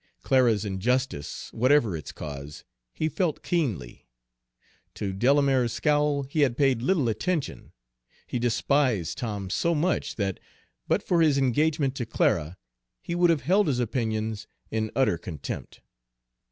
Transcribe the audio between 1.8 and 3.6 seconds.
its cause, he felt